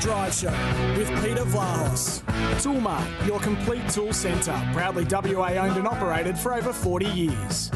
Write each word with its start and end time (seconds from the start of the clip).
Drive 0.00 0.32
Show 0.32 0.50
with 0.96 1.08
Peter 1.22 1.44
Vlahos. 1.44 2.22
Toolmart, 2.62 3.26
your 3.26 3.38
complete 3.40 3.86
tool 3.90 4.14
centre. 4.14 4.58
Proudly 4.72 5.04
WA 5.04 5.50
owned 5.50 5.76
and 5.76 5.86
operated 5.86 6.38
for 6.38 6.54
over 6.54 6.72
40 6.72 7.06
years. 7.06 7.70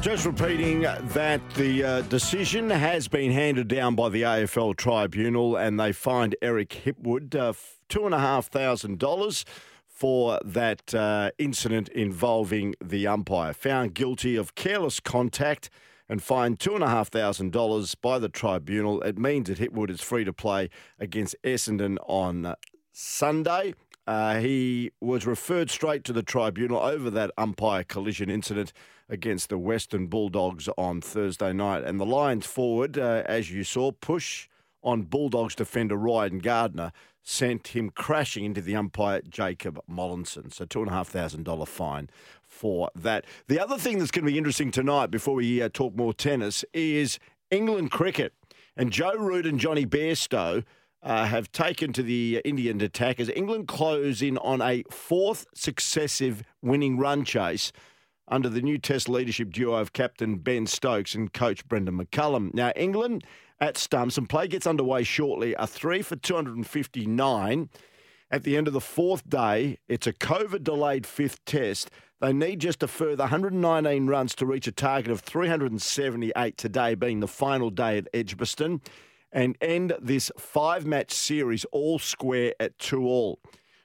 Just 0.00 0.26
repeating 0.26 0.80
that 0.82 1.40
the 1.54 1.84
uh, 1.84 2.00
decision 2.02 2.68
has 2.68 3.06
been 3.06 3.30
handed 3.30 3.68
down 3.68 3.94
by 3.94 4.08
the 4.08 4.22
AFL 4.22 4.76
Tribunal, 4.76 5.56
and 5.56 5.78
they 5.78 5.92
fined 5.92 6.34
Eric 6.42 6.70
Hipwood 6.84 7.34
uh, 7.36 7.52
two 7.88 8.06
and 8.06 8.14
a 8.14 8.18
half 8.18 8.46
thousand 8.48 8.98
dollars 8.98 9.44
for 9.84 10.40
that 10.44 10.92
uh, 10.94 11.30
incident 11.38 11.88
involving 11.90 12.74
the 12.84 13.06
umpire. 13.06 13.52
Found 13.52 13.94
guilty 13.94 14.34
of 14.34 14.56
careless 14.56 14.98
contact 14.98 15.70
and 16.08 16.22
fined 16.22 16.58
$2,500 16.58 18.00
by 18.00 18.18
the 18.18 18.28
tribunal. 18.28 19.02
It 19.02 19.18
means 19.18 19.48
that 19.48 19.58
Hipwood 19.58 19.90
is 19.90 20.00
free 20.00 20.24
to 20.24 20.32
play 20.32 20.70
against 20.98 21.36
Essendon 21.42 21.96
on 22.06 22.54
Sunday. 22.92 23.74
Uh, 24.06 24.38
he 24.38 24.92
was 25.00 25.26
referred 25.26 25.68
straight 25.68 26.04
to 26.04 26.12
the 26.12 26.22
tribunal 26.22 26.78
over 26.78 27.10
that 27.10 27.32
umpire 27.36 27.82
collision 27.82 28.30
incident 28.30 28.72
against 29.08 29.48
the 29.48 29.58
Western 29.58 30.06
Bulldogs 30.06 30.68
on 30.78 31.00
Thursday 31.00 31.52
night. 31.52 31.82
And 31.84 31.98
the 31.98 32.06
Lions 32.06 32.46
forward, 32.46 32.98
uh, 32.98 33.22
as 33.26 33.50
you 33.50 33.64
saw, 33.64 33.90
push 33.90 34.48
on 34.82 35.02
Bulldogs 35.02 35.56
defender 35.56 35.96
Ryan 35.96 36.38
Gardner 36.38 36.92
sent 37.22 37.68
him 37.68 37.90
crashing 37.90 38.44
into 38.44 38.60
the 38.60 38.76
umpire 38.76 39.20
Jacob 39.28 39.80
Mollison. 39.88 40.52
So 40.52 40.64
$2,500 40.64 41.66
fine 41.66 42.08
for 42.56 42.90
that. 42.94 43.24
The 43.48 43.60
other 43.60 43.78
thing 43.78 43.98
that's 43.98 44.10
going 44.10 44.24
to 44.24 44.32
be 44.32 44.38
interesting 44.38 44.70
tonight 44.70 45.10
before 45.10 45.34
we 45.34 45.62
uh, 45.62 45.68
talk 45.72 45.94
more 45.94 46.14
tennis 46.14 46.64
is 46.72 47.18
England 47.50 47.90
cricket. 47.90 48.32
And 48.76 48.90
Joe 48.90 49.14
Root 49.14 49.46
and 49.46 49.60
Jonny 49.60 49.86
Bairstow 49.86 50.64
uh, 51.02 51.26
have 51.26 51.52
taken 51.52 51.92
to 51.92 52.02
the 52.02 52.40
Indian 52.44 52.80
attack 52.80 53.20
as 53.20 53.30
England 53.30 53.68
close 53.68 54.22
in 54.22 54.38
on 54.38 54.60
a 54.60 54.82
fourth 54.90 55.46
successive 55.54 56.42
winning 56.62 56.98
run 56.98 57.24
chase 57.24 57.72
under 58.28 58.48
the 58.48 58.60
new 58.60 58.78
Test 58.78 59.08
leadership 59.08 59.52
duo 59.52 59.76
of 59.76 59.92
captain 59.92 60.36
Ben 60.36 60.66
Stokes 60.66 61.14
and 61.14 61.32
coach 61.32 61.66
Brendon 61.68 61.96
McCullum. 61.96 62.52
Now, 62.54 62.72
England 62.74 63.24
at 63.60 63.78
stumps 63.78 64.18
and 64.18 64.28
play 64.28 64.48
gets 64.48 64.66
underway 64.66 65.04
shortly. 65.04 65.54
A 65.54 65.66
three 65.66 66.02
for 66.02 66.16
259. 66.16 67.68
At 68.28 68.42
the 68.42 68.56
end 68.56 68.66
of 68.66 68.74
the 68.74 68.80
fourth 68.80 69.28
day, 69.28 69.78
it's 69.88 70.08
a 70.08 70.12
COVID 70.12 70.64
delayed 70.64 71.06
fifth 71.06 71.44
test. 71.44 71.90
They 72.20 72.32
need 72.32 72.60
just 72.60 72.82
a 72.82 72.88
further 72.88 73.24
119 73.24 74.08
runs 74.08 74.34
to 74.36 74.46
reach 74.46 74.66
a 74.66 74.72
target 74.72 75.12
of 75.12 75.20
378 75.20 76.56
today, 76.56 76.96
being 76.96 77.20
the 77.20 77.28
final 77.28 77.70
day 77.70 77.98
at 77.98 78.08
Edgbaston, 78.12 78.80
and 79.30 79.56
end 79.60 79.94
this 80.00 80.32
five 80.36 80.84
match 80.84 81.12
series 81.12 81.64
all 81.66 82.00
square 82.00 82.52
at 82.58 82.76
2 82.80 83.04
all. 83.04 83.38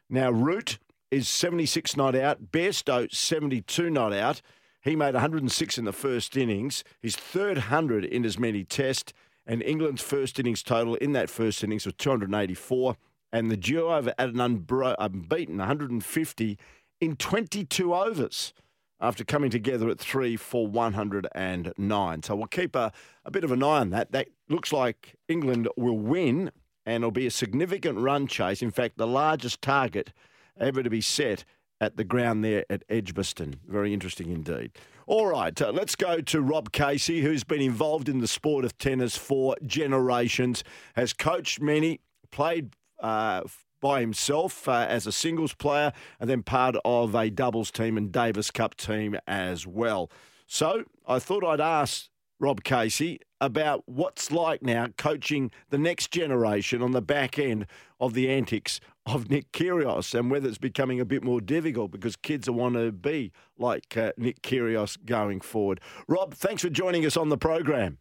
Now, 0.09 0.31
Root 0.31 0.79
is 1.11 1.27
76 1.27 1.95
not 1.95 2.15
out, 2.15 2.51
Bairstow 2.51 3.13
72 3.13 3.91
not 3.91 4.11
out. 4.11 4.41
He 4.83 4.95
made 4.95 5.13
106 5.13 5.77
in 5.77 5.85
the 5.85 5.93
first 5.93 6.35
innings, 6.35 6.83
his 6.99 7.15
third 7.15 7.57
100 7.57 8.05
in 8.05 8.25
as 8.25 8.39
many 8.39 8.63
tests, 8.63 9.13
and 9.45 9.61
England's 9.61 10.01
first 10.01 10.39
innings 10.39 10.63
total 10.63 10.95
in 10.95 11.11
that 11.11 11.29
first 11.29 11.63
innings 11.63 11.85
was 11.85 11.93
284. 11.95 12.95
And 13.31 13.49
the 13.49 13.57
duo 13.57 13.95
have 13.95 14.13
had 14.17 14.29
an 14.29 14.35
unbro- 14.35 14.95
unbeaten 14.99 15.57
150 15.57 16.57
in 16.99 17.15
22 17.15 17.93
overs 17.93 18.53
after 18.99 19.23
coming 19.23 19.49
together 19.49 19.89
at 19.89 19.99
three 19.99 20.37
for 20.37 20.67
109. 20.67 22.23
So 22.23 22.35
we'll 22.35 22.47
keep 22.47 22.75
a, 22.75 22.91
a 23.25 23.31
bit 23.31 23.43
of 23.43 23.51
an 23.51 23.63
eye 23.63 23.79
on 23.79 23.89
that. 23.89 24.11
That 24.11 24.27
looks 24.47 24.71
like 24.71 25.15
England 25.27 25.67
will 25.75 25.97
win 25.97 26.51
and 26.85 27.03
it'll 27.03 27.11
be 27.11 27.27
a 27.27 27.31
significant 27.31 27.97
run 27.97 28.27
chase. 28.27 28.61
In 28.61 28.71
fact, 28.71 28.97
the 28.97 29.07
largest 29.07 29.61
target 29.61 30.13
ever 30.59 30.83
to 30.83 30.89
be 30.89 31.01
set 31.01 31.45
at 31.79 31.97
the 31.97 32.03
ground 32.03 32.43
there 32.45 32.65
at 32.69 32.83
Edgbaston. 32.89 33.55
Very 33.67 33.93
interesting 33.93 34.29
indeed. 34.29 34.71
All 35.07 35.25
right, 35.25 35.59
uh, 35.59 35.71
let's 35.71 35.95
go 35.95 36.21
to 36.21 36.41
Rob 36.41 36.71
Casey, 36.71 37.21
who's 37.21 37.43
been 37.43 37.61
involved 37.61 38.07
in 38.07 38.19
the 38.19 38.27
sport 38.27 38.63
of 38.63 38.77
tennis 38.77 39.17
for 39.17 39.55
generations, 39.65 40.63
has 40.95 41.11
coached 41.11 41.59
many, 41.59 41.99
played 42.31 42.75
uh, 43.01 43.41
by 43.81 43.99
himself 43.99 44.67
uh, 44.67 44.85
as 44.87 45.07
a 45.07 45.11
singles 45.11 45.53
player, 45.53 45.91
and 46.19 46.29
then 46.29 46.43
part 46.43 46.75
of 46.85 47.15
a 47.15 47.29
doubles 47.29 47.71
team 47.71 47.97
and 47.97 48.11
Davis 48.11 48.51
Cup 48.51 48.75
team 48.75 49.17
as 49.27 49.67
well. 49.67 50.09
So 50.47 50.85
I 51.07 51.19
thought 51.19 51.43
I'd 51.43 51.61
ask 51.61 52.09
Rob 52.39 52.63
Casey 52.63 53.19
about 53.39 53.83
what's 53.85 54.31
like 54.31 54.61
now 54.61 54.87
coaching 54.97 55.51
the 55.69 55.77
next 55.77 56.11
generation 56.11 56.81
on 56.81 56.91
the 56.91 57.01
back 57.01 57.39
end 57.39 57.67
of 57.99 58.13
the 58.13 58.29
antics 58.29 58.79
of 59.05 59.29
Nick 59.29 59.51
Kyrgios 59.51 60.17
and 60.17 60.29
whether 60.29 60.47
it's 60.49 60.57
becoming 60.57 60.99
a 60.99 61.05
bit 61.05 61.23
more 61.23 61.39
difficult 61.39 61.91
because 61.91 62.15
kids 62.15 62.49
want 62.49 62.75
to 62.75 62.91
be 62.91 63.31
like 63.57 63.95
uh, 63.95 64.11
Nick 64.17 64.41
Kyrgios 64.41 64.97
going 65.05 65.39
forward. 65.41 65.81
Rob, 66.07 66.33
thanks 66.33 66.61
for 66.61 66.69
joining 66.69 67.05
us 67.05 67.15
on 67.15 67.29
the 67.29 67.37
program. 67.37 67.99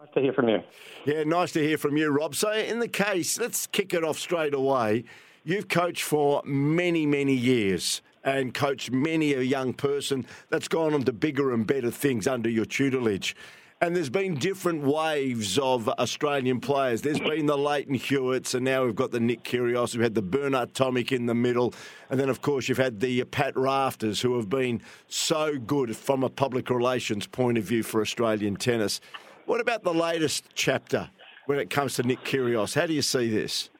Nice 0.00 0.14
to 0.14 0.20
hear 0.22 0.32
from 0.32 0.48
you. 0.48 0.62
Yeah, 1.04 1.24
nice 1.24 1.52
to 1.52 1.60
hear 1.60 1.76
from 1.76 1.98
you, 1.98 2.08
Rob. 2.08 2.34
So, 2.34 2.50
in 2.50 2.78
the 2.78 2.88
case, 2.88 3.38
let's 3.38 3.66
kick 3.66 3.92
it 3.92 4.02
off 4.02 4.18
straight 4.18 4.54
away. 4.54 5.04
You've 5.44 5.68
coached 5.68 6.04
for 6.04 6.40
many, 6.46 7.04
many 7.04 7.34
years 7.34 8.00
and 8.24 8.54
coached 8.54 8.90
many 8.90 9.34
a 9.34 9.42
young 9.42 9.74
person 9.74 10.24
that's 10.48 10.68
gone 10.68 10.94
on 10.94 11.02
to 11.02 11.12
bigger 11.12 11.52
and 11.52 11.66
better 11.66 11.90
things 11.90 12.26
under 12.26 12.48
your 12.48 12.64
tutelage. 12.64 13.36
And 13.82 13.94
there's 13.94 14.08
been 14.08 14.36
different 14.36 14.84
waves 14.84 15.58
of 15.58 15.86
Australian 15.90 16.60
players. 16.60 17.02
There's 17.02 17.20
been 17.20 17.44
the 17.44 17.58
Lleyton 17.58 17.94
Hewitts, 17.94 18.54
and 18.54 18.64
now 18.64 18.86
we've 18.86 18.96
got 18.96 19.10
the 19.10 19.20
Nick 19.20 19.42
Kyrgios. 19.42 19.94
We've 19.94 20.02
had 20.02 20.14
the 20.14 20.22
Bernard 20.22 20.72
Tomic 20.72 21.12
in 21.12 21.26
the 21.26 21.34
middle. 21.34 21.74
And 22.08 22.18
then, 22.18 22.30
of 22.30 22.40
course, 22.40 22.70
you've 22.70 22.78
had 22.78 23.00
the 23.00 23.24
Pat 23.24 23.54
Rafters, 23.54 24.22
who 24.22 24.36
have 24.36 24.48
been 24.48 24.80
so 25.08 25.58
good 25.58 25.94
from 25.94 26.24
a 26.24 26.30
public 26.30 26.70
relations 26.70 27.26
point 27.26 27.58
of 27.58 27.64
view 27.64 27.82
for 27.82 28.00
Australian 28.00 28.56
tennis. 28.56 29.00
What 29.46 29.60
about 29.60 29.82
the 29.82 29.94
latest 29.94 30.44
chapter 30.54 31.10
when 31.46 31.58
it 31.58 31.70
comes 31.70 31.94
to 31.94 32.02
Nick 32.02 32.20
Kyrgios? 32.24 32.74
How 32.74 32.86
do 32.86 32.92
you 32.92 33.02
see 33.02 33.28
this? 33.30 33.70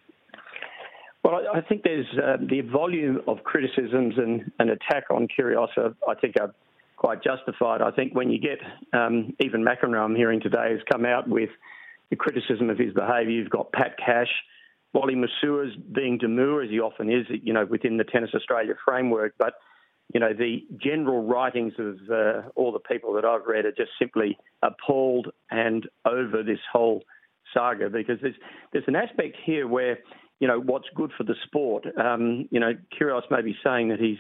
Well, 1.22 1.42
I 1.52 1.60
think 1.60 1.82
there's 1.82 2.06
uh, 2.16 2.38
the 2.40 2.62
volume 2.62 3.20
of 3.28 3.44
criticisms 3.44 4.14
and 4.16 4.50
an 4.58 4.70
attack 4.70 5.04
on 5.10 5.28
Kyrgios. 5.28 5.68
I 6.08 6.14
think 6.14 6.34
are 6.40 6.52
quite 6.96 7.22
justified. 7.22 7.82
I 7.82 7.90
think 7.90 8.14
when 8.14 8.30
you 8.30 8.40
get 8.40 8.58
um, 8.92 9.34
even 9.38 9.64
McEnroe, 9.64 10.04
I'm 10.04 10.16
hearing 10.16 10.40
today, 10.40 10.70
has 10.70 10.80
come 10.90 11.04
out 11.04 11.28
with 11.28 11.50
the 12.10 12.16
criticism 12.16 12.70
of 12.70 12.78
his 12.78 12.92
behaviour. 12.92 13.30
You've 13.30 13.50
got 13.50 13.70
Pat 13.72 13.96
Cash, 14.04 14.28
Wally 14.92 15.14
Masur's 15.14 15.74
being 15.92 16.18
demure 16.18 16.62
as 16.62 16.70
he 16.70 16.80
often 16.80 17.10
is, 17.10 17.26
you 17.28 17.52
know, 17.52 17.64
within 17.64 17.96
the 17.96 18.04
Tennis 18.04 18.30
Australia 18.34 18.74
framework. 18.84 19.34
But 19.38 19.54
you 20.12 20.20
know, 20.20 20.32
the 20.32 20.64
general 20.76 21.24
writings 21.24 21.74
of 21.78 21.96
uh, 22.10 22.48
all 22.56 22.72
the 22.72 22.80
people 22.80 23.12
that 23.14 23.24
I've 23.24 23.46
read 23.46 23.64
are 23.64 23.72
just 23.72 23.92
simply 23.98 24.36
appalled 24.62 25.28
and 25.50 25.86
over 26.04 26.42
this 26.42 26.58
whole 26.72 27.02
saga 27.54 27.88
because 27.90 28.18
there's 28.22 28.34
there's 28.72 28.84
an 28.86 28.96
aspect 28.96 29.36
here 29.44 29.66
where 29.66 29.98
you 30.40 30.48
know 30.48 30.60
what's 30.60 30.88
good 30.94 31.12
for 31.16 31.24
the 31.24 31.34
sport. 31.46 31.86
Um, 31.98 32.48
you 32.50 32.58
know, 32.58 32.72
Kyrgios 32.98 33.30
may 33.30 33.42
be 33.42 33.56
saying 33.64 33.88
that 33.88 34.00
he's 34.00 34.18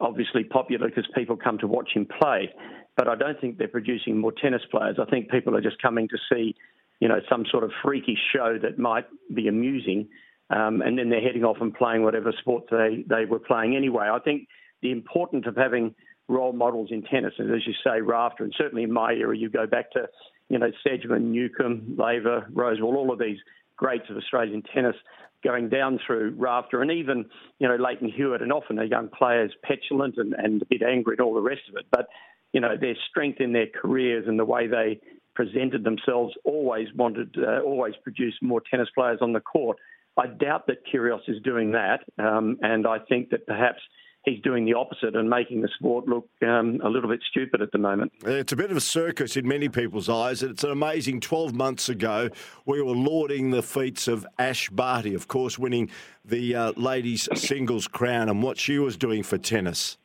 obviously 0.00 0.44
popular 0.44 0.88
because 0.88 1.06
people 1.14 1.36
come 1.36 1.58
to 1.58 1.66
watch 1.66 1.90
him 1.94 2.06
play. 2.20 2.52
But 2.96 3.08
I 3.08 3.14
don't 3.14 3.40
think 3.40 3.58
they're 3.58 3.68
producing 3.68 4.18
more 4.18 4.32
tennis 4.32 4.62
players. 4.70 4.96
I 5.00 5.08
think 5.08 5.30
people 5.30 5.56
are 5.56 5.60
just 5.60 5.80
coming 5.80 6.08
to 6.08 6.18
see, 6.30 6.54
you 7.00 7.08
know, 7.08 7.20
some 7.30 7.44
sort 7.50 7.64
of 7.64 7.70
freaky 7.82 8.18
show 8.34 8.58
that 8.60 8.78
might 8.78 9.06
be 9.34 9.48
amusing, 9.48 10.08
um, 10.50 10.82
and 10.82 10.98
then 10.98 11.08
they're 11.08 11.22
heading 11.22 11.44
off 11.44 11.58
and 11.60 11.72
playing 11.72 12.02
whatever 12.02 12.32
sport 12.38 12.64
they, 12.70 13.04
they 13.08 13.24
were 13.24 13.38
playing 13.38 13.76
anyway. 13.76 14.08
I 14.12 14.18
think 14.18 14.48
the 14.82 14.90
importance 14.90 15.46
of 15.46 15.56
having 15.56 15.94
role 16.28 16.52
models 16.52 16.88
in 16.90 17.02
tennis, 17.02 17.34
and 17.38 17.52
as 17.54 17.66
you 17.66 17.74
say, 17.84 18.00
Rafter, 18.00 18.44
and 18.44 18.54
certainly 18.56 18.84
in 18.84 18.92
my 18.92 19.12
era, 19.12 19.36
you 19.36 19.50
go 19.50 19.66
back 19.66 19.90
to, 19.92 20.08
you 20.48 20.58
know, 20.58 20.70
Sedgman, 20.86 21.32
Newcombe, 21.32 21.96
Laver, 21.98 22.46
Rosewall, 22.52 22.94
all 22.94 23.12
of 23.12 23.18
these 23.18 23.38
greats 23.76 24.08
of 24.10 24.16
Australian 24.16 24.62
tennis 24.62 24.94
going 25.42 25.68
down 25.68 25.98
through 26.06 26.34
Rafter 26.36 26.82
and 26.82 26.90
even, 26.90 27.24
you 27.58 27.66
know, 27.66 27.76
Lleyton 27.76 28.10
Hewitt 28.10 28.42
and 28.42 28.52
often 28.52 28.78
a 28.78 28.84
young 28.84 29.08
players 29.08 29.52
petulant 29.64 30.16
and, 30.18 30.34
and 30.34 30.62
a 30.62 30.66
bit 30.66 30.82
angry 30.82 31.14
and 31.14 31.20
all 31.20 31.34
the 31.34 31.40
rest 31.40 31.62
of 31.68 31.76
it. 31.76 31.86
But, 31.90 32.08
you 32.52 32.60
know, 32.60 32.76
their 32.78 32.94
strength 33.08 33.40
in 33.40 33.52
their 33.52 33.66
careers 33.66 34.26
and 34.28 34.38
the 34.38 34.44
way 34.44 34.66
they 34.66 35.00
presented 35.34 35.82
themselves, 35.84 36.34
always 36.44 36.88
wanted, 36.94 37.36
uh, 37.38 37.60
always 37.60 37.94
produced 38.02 38.42
more 38.42 38.60
tennis 38.70 38.88
players 38.94 39.18
on 39.22 39.32
the 39.32 39.40
court. 39.40 39.78
I 40.18 40.26
doubt 40.26 40.66
that 40.66 40.86
Kyrgios 40.86 41.26
is 41.28 41.40
doing 41.42 41.72
that, 41.72 42.00
um, 42.18 42.58
and 42.60 42.86
I 42.86 42.98
think 42.98 43.30
that 43.30 43.46
perhaps 43.46 43.80
he's 44.24 44.40
doing 44.42 44.64
the 44.64 44.74
opposite 44.74 45.16
and 45.16 45.28
making 45.28 45.62
the 45.62 45.68
sport 45.76 46.06
look 46.06 46.28
um, 46.42 46.80
a 46.84 46.88
little 46.88 47.08
bit 47.08 47.20
stupid 47.30 47.62
at 47.62 47.72
the 47.72 47.78
moment. 47.78 48.12
It's 48.24 48.52
a 48.52 48.56
bit 48.56 48.70
of 48.70 48.76
a 48.76 48.80
circus 48.80 49.36
in 49.36 49.48
many 49.48 49.68
people's 49.68 50.08
eyes. 50.08 50.42
It's 50.42 50.64
an 50.64 50.70
amazing 50.70 51.20
12 51.20 51.54
months 51.54 51.88
ago 51.88 52.30
we 52.66 52.82
were 52.82 52.94
lauding 52.94 53.50
the 53.50 53.62
feats 53.62 54.08
of 54.08 54.26
Ash 54.38 54.68
Barty, 54.68 55.14
of 55.14 55.28
course, 55.28 55.58
winning 55.58 55.90
the 56.24 56.54
uh, 56.54 56.72
ladies' 56.76 57.28
singles 57.34 57.88
crown 57.88 58.28
and 58.28 58.42
what 58.42 58.58
she 58.58 58.78
was 58.78 58.96
doing 58.96 59.22
for 59.22 59.38
tennis. 59.38 59.96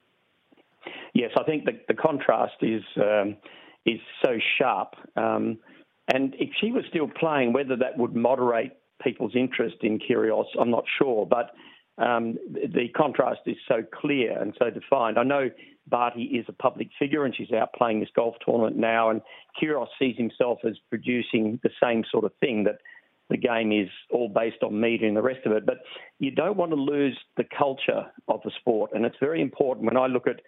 Yes, 1.14 1.32
I 1.38 1.44
think 1.44 1.66
the, 1.66 1.80
the 1.88 1.94
contrast 1.94 2.56
is 2.62 2.84
um, 2.98 3.38
is 3.86 4.00
so 4.24 4.38
sharp. 4.58 4.96
Um, 5.16 5.60
and 6.08 6.36
if 6.38 6.50
she 6.60 6.72
was 6.72 6.84
still 6.90 7.08
playing, 7.08 7.54
whether 7.54 7.76
that 7.78 7.98
would 7.98 8.16
moderate 8.16 8.74
people's 9.02 9.36
interest 9.36 9.78
in 9.82 10.00
Kyrgios, 10.00 10.46
I'm 10.60 10.72
not 10.72 10.84
sure. 11.00 11.26
But 11.26 11.52
um, 11.98 12.38
the 12.52 12.90
contrast 12.96 13.42
is 13.46 13.56
so 13.68 13.84
clear 13.94 14.42
and 14.42 14.54
so 14.60 14.70
defined. 14.70 15.18
I 15.18 15.24
know 15.24 15.50
Barty 15.88 16.24
is 16.24 16.46
a 16.50 16.54
public 16.54 16.90
figure 17.00 17.26
and 17.26 17.36
she's 17.36 17.52
out 17.52 17.74
playing 17.74 18.00
this 18.00 18.10
golf 18.16 18.36
tournament 18.44 18.76
now, 18.76 19.10
and 19.10 19.22
Kyrgios 19.62 19.88
sees 19.98 20.18
himself 20.18 20.60
as 20.68 20.76
producing 20.90 21.60
the 21.64 21.70
same 21.82 22.04
sort 22.12 22.26
of 22.26 22.32
thing 22.40 22.64
that 22.66 22.80
the 23.30 23.38
game 23.38 23.72
is 23.72 23.90
all 24.12 24.30
based 24.30 24.62
on 24.62 24.80
media 24.80 25.08
and 25.08 25.18
the 25.18 25.22
rest 25.22 25.46
of 25.46 25.52
it. 25.52 25.66
But 25.66 25.78
you 26.20 26.32
don't 26.32 26.58
want 26.58 26.72
to 26.72 26.76
lose 26.76 27.18
the 27.38 27.46
culture 27.58 28.06
of 28.28 28.42
the 28.44 28.52
sport, 28.60 28.92
and 28.94 29.06
it's 29.06 29.18
very 29.20 29.42
important 29.42 29.86
when 29.86 29.98
I 29.98 30.08
look 30.08 30.28
at 30.28 30.42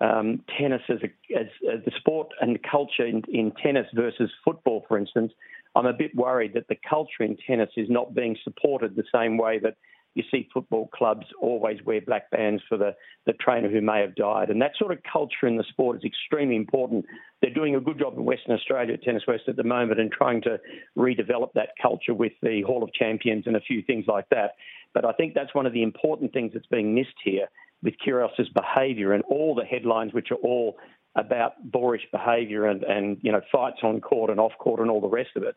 um, 0.00 0.42
tennis 0.58 0.82
as, 0.88 0.98
a, 1.02 1.38
as, 1.38 1.46
as, 1.72 1.84
the 1.84 1.92
sport 1.98 2.28
and 2.40 2.58
culture 2.68 3.06
in, 3.06 3.22
in 3.28 3.52
tennis 3.62 3.86
versus 3.94 4.30
football, 4.44 4.84
for 4.88 4.98
instance. 4.98 5.32
I'm 5.76 5.86
a 5.86 5.92
bit 5.92 6.14
worried 6.14 6.54
that 6.54 6.68
the 6.68 6.76
culture 6.88 7.22
in 7.22 7.36
tennis 7.46 7.70
is 7.76 7.88
not 7.88 8.14
being 8.14 8.36
supported 8.42 8.96
the 8.96 9.04
same 9.12 9.36
way 9.36 9.58
that 9.60 9.76
you 10.14 10.22
see 10.30 10.48
football 10.52 10.88
clubs 10.88 11.26
always 11.40 11.82
wear 11.84 12.00
black 12.00 12.30
bands 12.30 12.62
for 12.68 12.78
the, 12.78 12.94
the 13.26 13.32
trainer 13.34 13.68
who 13.68 13.80
may 13.80 14.00
have 14.00 14.14
died. 14.14 14.48
And 14.48 14.62
that 14.62 14.72
sort 14.78 14.92
of 14.92 14.98
culture 15.10 15.46
in 15.46 15.56
the 15.56 15.64
sport 15.64 15.98
is 15.98 16.04
extremely 16.04 16.56
important. 16.56 17.04
They're 17.42 17.52
doing 17.52 17.74
a 17.74 17.80
good 17.80 17.98
job 17.98 18.16
in 18.16 18.24
Western 18.24 18.54
Australia 18.54 18.94
at 18.94 19.02
Tennis 19.02 19.24
West 19.26 19.44
at 19.48 19.56
the 19.56 19.64
moment 19.64 20.00
and 20.00 20.10
trying 20.10 20.40
to 20.42 20.58
redevelop 20.96 21.52
that 21.54 21.70
culture 21.80 22.14
with 22.14 22.32
the 22.42 22.62
Hall 22.62 22.82
of 22.82 22.92
Champions 22.92 23.44
and 23.46 23.56
a 23.56 23.60
few 23.60 23.82
things 23.82 24.04
like 24.06 24.28
that. 24.30 24.52
But 24.94 25.04
I 25.04 25.12
think 25.12 25.34
that's 25.34 25.54
one 25.54 25.66
of 25.66 25.72
the 25.72 25.82
important 25.82 26.32
things 26.32 26.52
that's 26.54 26.66
being 26.66 26.94
missed 26.94 27.18
here 27.22 27.48
with 27.82 27.94
Kyrgios's 28.04 28.48
behaviour 28.54 29.12
and 29.12 29.24
all 29.24 29.54
the 29.54 29.64
headlines, 29.64 30.14
which 30.14 30.30
are 30.30 30.36
all 30.36 30.76
about 31.16 31.52
boorish 31.70 32.06
behaviour 32.10 32.66
and, 32.66 32.82
and 32.84 33.18
you 33.22 33.30
know 33.30 33.40
fights 33.52 33.78
on 33.82 34.00
court 34.00 34.30
and 34.30 34.40
off 34.40 34.52
court 34.58 34.80
and 34.80 34.90
all 34.90 35.00
the 35.00 35.08
rest 35.08 35.30
of 35.36 35.44
it 35.44 35.54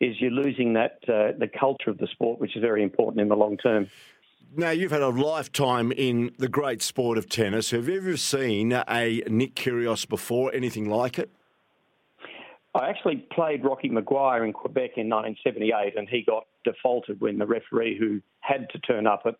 is 0.00 0.16
you're 0.20 0.30
losing 0.30 0.72
that 0.74 0.98
uh, 1.08 1.36
the 1.38 1.48
culture 1.58 1.90
of 1.90 1.98
the 1.98 2.06
sport, 2.08 2.40
which 2.40 2.56
is 2.56 2.62
very 2.62 2.82
important 2.82 3.20
in 3.20 3.28
the 3.28 3.36
long 3.36 3.56
term. 3.56 3.88
Now, 4.56 4.70
you've 4.70 4.90
had 4.90 5.02
a 5.02 5.08
lifetime 5.08 5.92
in 5.92 6.32
the 6.38 6.48
great 6.48 6.82
sport 6.82 7.18
of 7.18 7.28
tennis. 7.28 7.70
Have 7.70 7.88
you 7.88 7.98
ever 7.98 8.16
seen 8.16 8.72
a 8.72 9.22
Nick 9.28 9.54
Kyrgios 9.54 10.08
before, 10.08 10.52
anything 10.52 10.88
like 10.88 11.20
it? 11.20 11.30
I 12.74 12.88
actually 12.88 13.26
played 13.32 13.64
Rocky 13.64 13.88
Maguire 13.88 14.44
in 14.44 14.52
Quebec 14.52 14.92
in 14.96 15.08
1978, 15.08 15.96
and 15.96 16.08
he 16.08 16.22
got 16.22 16.46
defaulted 16.64 17.20
when 17.20 17.38
the 17.38 17.46
referee, 17.46 17.96
who 17.98 18.20
had 18.40 18.68
to 18.70 18.78
turn 18.80 19.06
up 19.06 19.22
at 19.24 19.36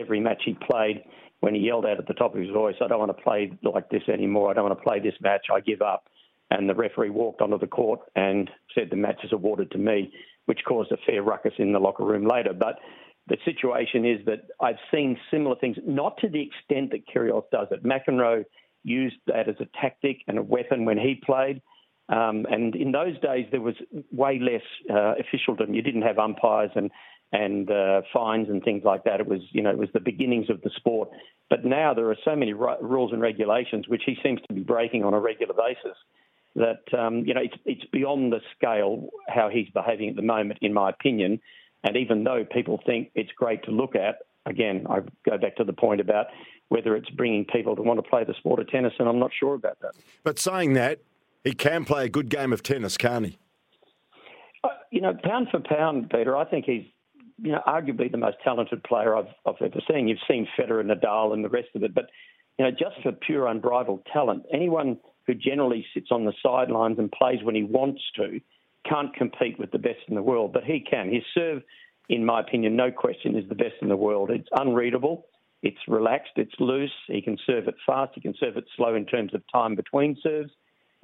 every 0.00 0.20
match 0.20 0.42
he 0.44 0.54
played, 0.54 1.02
when 1.40 1.54
he 1.56 1.60
yelled 1.60 1.84
out 1.84 1.98
at 1.98 2.06
the 2.06 2.14
top 2.14 2.34
of 2.34 2.40
his 2.40 2.50
voice, 2.50 2.76
I 2.80 2.86
don't 2.86 3.00
want 3.00 3.16
to 3.16 3.22
play 3.22 3.52
like 3.64 3.88
this 3.90 4.02
anymore. 4.08 4.50
I 4.50 4.54
don't 4.54 4.64
want 4.64 4.78
to 4.78 4.84
play 4.84 5.00
this 5.00 5.14
match. 5.20 5.46
I 5.52 5.58
give 5.60 5.82
up. 5.82 6.04
And 6.52 6.68
the 6.68 6.74
referee 6.74 7.10
walked 7.10 7.40
onto 7.40 7.58
the 7.58 7.66
court 7.66 8.00
and 8.14 8.50
said 8.74 8.88
the 8.90 8.96
match 8.96 9.20
is 9.24 9.32
awarded 9.32 9.70
to 9.70 9.78
me, 9.78 10.12
which 10.44 10.60
caused 10.68 10.92
a 10.92 10.98
fair 11.06 11.22
ruckus 11.22 11.54
in 11.58 11.72
the 11.72 11.78
locker 11.78 12.04
room 12.04 12.26
later. 12.26 12.52
But 12.52 12.78
the 13.26 13.38
situation 13.44 14.04
is 14.04 14.24
that 14.26 14.42
I've 14.60 14.76
seen 14.92 15.16
similar 15.30 15.56
things, 15.56 15.78
not 15.86 16.18
to 16.18 16.28
the 16.28 16.42
extent 16.42 16.90
that 16.90 17.08
Kyrgios 17.08 17.44
does 17.50 17.68
it. 17.70 17.82
McEnroe 17.84 18.44
used 18.84 19.16
that 19.28 19.48
as 19.48 19.54
a 19.60 19.68
tactic 19.80 20.18
and 20.28 20.38
a 20.38 20.42
weapon 20.42 20.84
when 20.84 20.98
he 20.98 21.20
played. 21.24 21.62
Um, 22.10 22.46
and 22.50 22.76
in 22.76 22.92
those 22.92 23.18
days, 23.20 23.46
there 23.50 23.62
was 23.62 23.76
way 24.10 24.38
less 24.38 24.62
uh, 24.90 25.14
officialdom. 25.18 25.72
You 25.72 25.80
didn't 25.80 26.02
have 26.02 26.18
umpires 26.18 26.70
and 26.74 26.90
and 27.34 27.70
uh, 27.70 28.02
fines 28.12 28.50
and 28.50 28.62
things 28.62 28.82
like 28.84 29.04
that. 29.04 29.18
It 29.18 29.26
was, 29.26 29.40
you 29.52 29.62
know, 29.62 29.70
it 29.70 29.78
was 29.78 29.88
the 29.94 30.00
beginnings 30.00 30.50
of 30.50 30.60
the 30.60 30.70
sport. 30.76 31.08
But 31.48 31.64
now 31.64 31.94
there 31.94 32.10
are 32.10 32.16
so 32.26 32.36
many 32.36 32.52
rules 32.52 33.10
and 33.10 33.22
regulations 33.22 33.88
which 33.88 34.02
he 34.04 34.18
seems 34.22 34.40
to 34.46 34.52
be 34.52 34.60
breaking 34.60 35.02
on 35.02 35.14
a 35.14 35.18
regular 35.18 35.54
basis 35.54 35.96
that 36.54 36.82
um, 36.96 37.24
you 37.26 37.34
know 37.34 37.40
it's, 37.42 37.56
it's 37.64 37.84
beyond 37.92 38.32
the 38.32 38.40
scale 38.56 39.08
how 39.28 39.48
he's 39.48 39.68
behaving 39.70 40.10
at 40.10 40.16
the 40.16 40.22
moment, 40.22 40.58
in 40.62 40.72
my 40.72 40.90
opinion. 40.90 41.40
And 41.84 41.96
even 41.96 42.22
though 42.24 42.44
people 42.44 42.80
think 42.86 43.10
it's 43.14 43.32
great 43.36 43.64
to 43.64 43.72
look 43.72 43.96
at, 43.96 44.18
again, 44.46 44.86
I 44.88 45.00
go 45.28 45.36
back 45.36 45.56
to 45.56 45.64
the 45.64 45.72
point 45.72 46.00
about 46.00 46.26
whether 46.68 46.94
it's 46.94 47.10
bringing 47.10 47.44
people 47.44 47.74
to 47.76 47.82
want 47.82 48.02
to 48.02 48.08
play 48.08 48.24
the 48.24 48.34
sport 48.34 48.60
of 48.60 48.68
tennis, 48.68 48.92
and 48.98 49.08
I'm 49.08 49.18
not 49.18 49.30
sure 49.38 49.54
about 49.54 49.78
that. 49.80 49.92
But 50.22 50.38
saying 50.38 50.74
that, 50.74 51.00
he 51.44 51.52
can 51.52 51.84
play 51.84 52.04
a 52.04 52.08
good 52.08 52.28
game 52.28 52.52
of 52.52 52.62
tennis, 52.62 52.96
can't 52.96 53.26
he? 53.26 53.38
Uh, 54.62 54.68
you 54.90 55.00
know, 55.00 55.12
pound 55.24 55.48
for 55.50 55.60
pound, 55.60 56.10
Peter, 56.10 56.36
I 56.36 56.44
think 56.44 56.66
he's 56.66 56.84
you 57.38 57.52
know 57.52 57.60
arguably 57.66 58.10
the 58.10 58.18
most 58.18 58.36
talented 58.44 58.82
player 58.84 59.16
I've, 59.16 59.26
I've 59.46 59.60
ever 59.60 59.80
seen. 59.90 60.06
You've 60.08 60.18
seen 60.28 60.46
Federer, 60.58 60.84
Nadal, 60.84 61.32
and 61.32 61.44
the 61.44 61.48
rest 61.48 61.68
of 61.74 61.82
it, 61.82 61.94
but 61.94 62.10
you 62.58 62.64
know, 62.64 62.70
just 62.70 63.02
for 63.02 63.12
pure 63.12 63.46
unbridled 63.46 64.06
talent, 64.12 64.44
anyone 64.52 64.98
who 65.26 65.34
generally 65.34 65.86
sits 65.94 66.08
on 66.10 66.24
the 66.24 66.32
sidelines 66.42 66.98
and 66.98 67.10
plays 67.10 67.42
when 67.42 67.54
he 67.54 67.62
wants 67.62 68.02
to, 68.16 68.40
can't 68.88 69.14
compete 69.14 69.58
with 69.58 69.70
the 69.70 69.78
best 69.78 70.00
in 70.08 70.14
the 70.14 70.22
world. 70.22 70.52
But 70.52 70.64
he 70.64 70.80
can. 70.80 71.12
His 71.12 71.22
serve, 71.34 71.62
in 72.08 72.24
my 72.24 72.40
opinion, 72.40 72.76
no 72.76 72.90
question, 72.90 73.36
is 73.36 73.48
the 73.48 73.54
best 73.54 73.74
in 73.80 73.88
the 73.88 73.96
world. 73.96 74.30
It's 74.30 74.48
unreadable. 74.52 75.26
It's 75.62 75.78
relaxed. 75.86 76.32
It's 76.36 76.54
loose. 76.58 76.92
He 77.06 77.22
can 77.22 77.38
serve 77.46 77.68
it 77.68 77.76
fast. 77.86 78.12
He 78.14 78.20
can 78.20 78.34
serve 78.38 78.56
it 78.56 78.64
slow 78.76 78.94
in 78.94 79.06
terms 79.06 79.32
of 79.34 79.42
time 79.52 79.76
between 79.76 80.16
serves. 80.22 80.50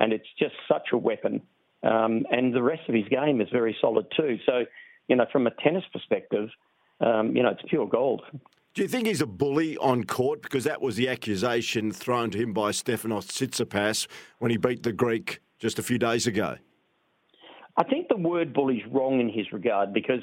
And 0.00 0.12
it's 0.12 0.26
just 0.38 0.54
such 0.68 0.88
a 0.92 0.98
weapon. 0.98 1.42
Um, 1.82 2.26
and 2.30 2.52
the 2.52 2.62
rest 2.62 2.82
of 2.88 2.94
his 2.94 3.06
game 3.08 3.40
is 3.40 3.48
very 3.52 3.76
solid 3.80 4.06
too. 4.16 4.38
So, 4.44 4.64
you 5.06 5.16
know, 5.16 5.26
from 5.30 5.46
a 5.46 5.50
tennis 5.62 5.84
perspective, 5.92 6.48
um, 7.00 7.36
you 7.36 7.42
know, 7.42 7.50
it's 7.50 7.62
pure 7.68 7.86
gold. 7.86 8.22
Do 8.78 8.84
you 8.84 8.88
think 8.88 9.08
he's 9.08 9.20
a 9.20 9.26
bully 9.26 9.76
on 9.78 10.04
court? 10.04 10.40
Because 10.40 10.62
that 10.62 10.80
was 10.80 10.94
the 10.94 11.08
accusation 11.08 11.90
thrown 11.90 12.30
to 12.30 12.38
him 12.38 12.52
by 12.52 12.70
Stefanos 12.70 13.26
Tsitsipas 13.26 14.06
when 14.38 14.52
he 14.52 14.56
beat 14.56 14.84
the 14.84 14.92
Greek 14.92 15.40
just 15.58 15.80
a 15.80 15.82
few 15.82 15.98
days 15.98 16.28
ago. 16.28 16.58
I 17.76 17.82
think 17.82 18.06
the 18.06 18.16
word 18.16 18.54
bully 18.54 18.76
is 18.76 18.92
wrong 18.92 19.18
in 19.18 19.30
his 19.30 19.50
regard 19.52 19.92
because 19.92 20.22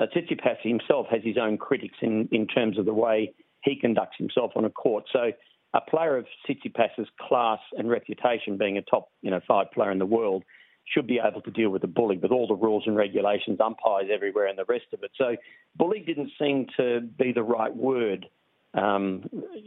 uh, 0.00 0.06
Tsitsipas 0.06 0.56
himself 0.64 1.06
has 1.12 1.20
his 1.22 1.36
own 1.40 1.56
critics 1.56 1.94
in, 2.02 2.28
in 2.32 2.48
terms 2.48 2.76
of 2.76 2.86
the 2.86 2.92
way 2.92 3.32
he 3.62 3.78
conducts 3.80 4.16
himself 4.18 4.50
on 4.56 4.64
a 4.64 4.70
court. 4.70 5.04
So 5.12 5.30
a 5.72 5.80
player 5.80 6.16
of 6.16 6.26
Tsitsipas's 6.44 7.06
class 7.20 7.60
and 7.78 7.88
reputation, 7.88 8.58
being 8.58 8.78
a 8.78 8.82
top 8.82 9.10
you 9.20 9.30
know 9.30 9.40
five 9.46 9.70
player 9.70 9.92
in 9.92 10.00
the 10.00 10.06
world, 10.06 10.42
should 10.84 11.06
be 11.06 11.20
able 11.24 11.40
to 11.42 11.50
deal 11.50 11.70
with 11.70 11.82
the 11.82 11.88
bully 11.88 12.18
with 12.18 12.32
all 12.32 12.46
the 12.46 12.54
rules 12.54 12.84
and 12.86 12.96
regulations, 12.96 13.60
umpires 13.60 14.10
everywhere, 14.12 14.46
and 14.46 14.58
the 14.58 14.64
rest 14.64 14.86
of 14.92 15.02
it. 15.02 15.10
So, 15.16 15.36
bully 15.76 16.00
didn't 16.00 16.30
seem 16.38 16.66
to 16.76 17.00
be 17.00 17.32
the 17.32 17.42
right 17.42 17.74
word 17.74 18.26
um, 18.74 19.24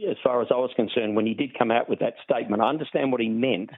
as 0.08 0.16
far 0.22 0.42
as 0.42 0.48
I 0.50 0.56
was 0.56 0.70
concerned 0.76 1.16
when 1.16 1.26
he 1.26 1.34
did 1.34 1.56
come 1.58 1.70
out 1.70 1.88
with 1.88 2.00
that 2.00 2.14
statement. 2.24 2.62
I 2.62 2.68
understand 2.68 3.12
what 3.12 3.20
he 3.20 3.28
meant, 3.28 3.70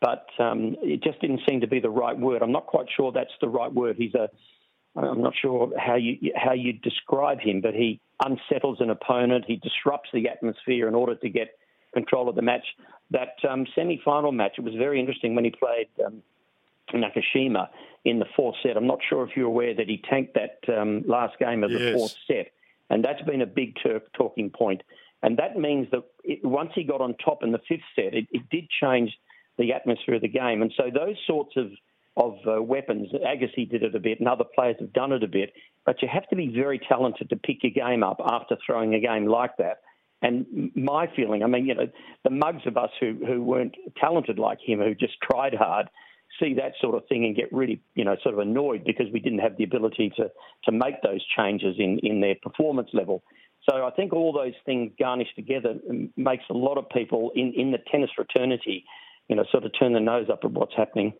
but 0.00 0.26
um, 0.38 0.76
it 0.82 1.02
just 1.02 1.20
didn't 1.20 1.40
seem 1.48 1.60
to 1.62 1.66
be 1.66 1.80
the 1.80 1.90
right 1.90 2.18
word. 2.18 2.42
I'm 2.42 2.52
not 2.52 2.66
quite 2.66 2.86
sure 2.96 3.12
that's 3.12 3.30
the 3.40 3.48
right 3.48 3.72
word. 3.72 3.96
He's 3.98 4.14
a 4.14 4.28
I'm 4.96 5.22
not 5.22 5.34
sure 5.40 5.72
how 5.78 5.94
you 5.94 6.32
how 6.34 6.52
you 6.52 6.72
describe 6.72 7.40
him, 7.40 7.60
but 7.60 7.74
he 7.74 8.00
unsettles 8.24 8.78
an 8.80 8.90
opponent. 8.90 9.44
He 9.46 9.56
disrupts 9.56 10.10
the 10.12 10.28
atmosphere 10.28 10.88
in 10.88 10.94
order 10.94 11.14
to 11.14 11.28
get 11.28 11.58
control 11.94 12.28
of 12.28 12.34
the 12.34 12.42
match. 12.42 12.64
That 13.10 13.36
um, 13.48 13.66
semi-final 13.74 14.32
match, 14.32 14.52
it 14.58 14.62
was 14.62 14.74
very 14.74 14.98
interesting 15.00 15.34
when 15.34 15.44
he 15.44 15.50
played 15.50 15.88
um, 16.04 16.22
Nakashima 16.96 17.68
in 18.04 18.18
the 18.18 18.26
fourth 18.36 18.56
set. 18.62 18.76
I'm 18.76 18.86
not 18.86 19.00
sure 19.08 19.24
if 19.24 19.36
you're 19.36 19.46
aware 19.46 19.74
that 19.74 19.88
he 19.88 20.02
tanked 20.08 20.34
that 20.34 20.58
um, 20.74 21.04
last 21.06 21.38
game 21.38 21.64
of 21.64 21.70
yes. 21.70 21.80
the 21.80 21.92
fourth 21.92 22.14
set, 22.26 22.52
and 22.90 23.04
that's 23.04 23.22
been 23.22 23.42
a 23.42 23.46
big 23.46 23.76
Turk 23.82 24.12
talking 24.14 24.50
point. 24.50 24.82
And 25.22 25.36
that 25.38 25.58
means 25.58 25.88
that 25.90 26.04
it, 26.22 26.44
once 26.44 26.70
he 26.74 26.84
got 26.84 27.00
on 27.00 27.14
top 27.16 27.42
in 27.42 27.52
the 27.52 27.60
fifth 27.68 27.80
set, 27.96 28.14
it, 28.14 28.28
it, 28.30 28.48
did 28.50 28.68
change 28.70 29.10
the 29.58 29.72
atmosphere 29.72 30.14
of 30.14 30.22
the 30.22 30.28
game. 30.28 30.62
And 30.62 30.72
so 30.76 30.84
those 30.92 31.16
sorts 31.26 31.56
of 31.56 31.70
of 32.16 32.36
uh, 32.48 32.60
weapons, 32.60 33.08
Agassi 33.12 33.70
did 33.70 33.84
it 33.84 33.94
a 33.94 34.00
bit, 34.00 34.18
and 34.18 34.28
other 34.28 34.44
players 34.44 34.74
have 34.80 34.92
done 34.92 35.12
it 35.12 35.22
a 35.22 35.28
bit. 35.28 35.52
But 35.86 36.02
you 36.02 36.08
have 36.12 36.28
to 36.30 36.36
be 36.36 36.48
very 36.48 36.80
talented 36.80 37.30
to 37.30 37.36
pick 37.36 37.62
your 37.62 37.72
game 37.72 38.02
up 38.02 38.20
after 38.24 38.56
throwing 38.66 38.94
a 38.94 39.00
game 39.00 39.26
like 39.26 39.56
that. 39.58 39.82
And 40.20 40.72
my 40.74 41.06
feeling, 41.14 41.44
I 41.44 41.46
mean, 41.46 41.66
you 41.66 41.76
know, 41.76 41.86
the 42.24 42.30
mugs 42.30 42.62
of 42.66 42.76
us 42.76 42.90
who, 42.98 43.18
who 43.24 43.40
weren't 43.40 43.76
talented 44.00 44.36
like 44.36 44.58
him, 44.60 44.80
who 44.80 44.94
just 44.96 45.14
tried 45.22 45.54
hard, 45.54 45.88
see 46.40 46.54
that 46.54 46.72
sort 46.80 46.94
of 46.94 47.06
thing 47.08 47.24
and 47.24 47.36
get 47.36 47.52
really, 47.52 47.80
you 47.94 48.04
know, 48.04 48.16
sort 48.22 48.34
of 48.34 48.40
annoyed 48.40 48.84
because 48.84 49.06
we 49.12 49.20
didn't 49.20 49.40
have 49.40 49.56
the 49.56 49.64
ability 49.64 50.12
to, 50.16 50.30
to 50.64 50.72
make 50.72 51.02
those 51.02 51.24
changes 51.36 51.76
in, 51.78 51.98
in 52.02 52.20
their 52.20 52.34
performance 52.42 52.88
level. 52.92 53.22
So 53.68 53.84
I 53.84 53.90
think 53.90 54.12
all 54.12 54.32
those 54.32 54.54
things 54.64 54.92
garnished 54.98 55.34
together 55.36 55.74
makes 56.16 56.44
a 56.50 56.54
lot 56.54 56.78
of 56.78 56.88
people 56.88 57.32
in, 57.34 57.52
in 57.54 57.70
the 57.70 57.78
tennis 57.90 58.10
fraternity, 58.14 58.84
you 59.28 59.36
know, 59.36 59.44
sort 59.50 59.64
of 59.64 59.72
turn 59.78 59.92
their 59.92 60.02
nose 60.02 60.28
up 60.30 60.40
at 60.44 60.52
what's 60.52 60.74
happening. 60.76 61.12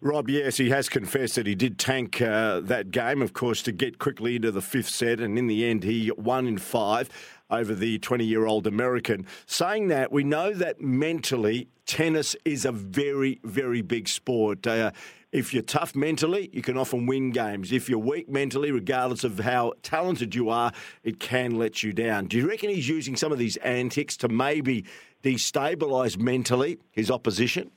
Rob, 0.00 0.28
yes, 0.28 0.56
he 0.56 0.70
has 0.70 0.88
confessed 0.88 1.34
that 1.36 1.46
he 1.46 1.54
did 1.54 1.78
tank 1.78 2.20
uh, 2.20 2.60
that 2.60 2.90
game, 2.90 3.22
of 3.22 3.32
course, 3.32 3.62
to 3.62 3.72
get 3.72 3.98
quickly 3.98 4.36
into 4.36 4.50
the 4.50 4.62
fifth 4.62 4.88
set, 4.88 5.20
and 5.20 5.38
in 5.38 5.46
the 5.46 5.64
end, 5.64 5.84
he 5.84 6.10
won 6.16 6.46
in 6.46 6.58
five 6.58 7.08
over 7.50 7.74
the 7.74 7.98
20 7.98 8.24
year 8.24 8.46
old 8.46 8.66
American. 8.66 9.26
Saying 9.46 9.88
that, 9.88 10.12
we 10.12 10.24
know 10.24 10.52
that 10.54 10.80
mentally, 10.80 11.68
tennis 11.86 12.36
is 12.44 12.64
a 12.64 12.72
very, 12.72 13.40
very 13.44 13.82
big 13.82 14.08
sport. 14.08 14.66
Uh, 14.66 14.92
if 15.32 15.54
you're 15.54 15.62
tough 15.62 15.94
mentally, 15.94 16.50
you 16.52 16.62
can 16.62 16.76
often 16.76 17.06
win 17.06 17.30
games. 17.30 17.70
If 17.70 17.88
you're 17.88 17.98
weak 17.98 18.28
mentally, 18.28 18.72
regardless 18.72 19.22
of 19.22 19.38
how 19.38 19.74
talented 19.82 20.34
you 20.34 20.48
are, 20.48 20.72
it 21.04 21.20
can 21.20 21.56
let 21.56 21.82
you 21.82 21.92
down. 21.92 22.26
Do 22.26 22.36
you 22.36 22.48
reckon 22.48 22.70
he's 22.70 22.88
using 22.88 23.14
some 23.16 23.30
of 23.30 23.38
these 23.38 23.56
antics 23.58 24.16
to 24.18 24.28
maybe 24.28 24.84
destabilise 25.22 26.18
mentally 26.18 26.78
his 26.90 27.10
opposition? 27.10 27.70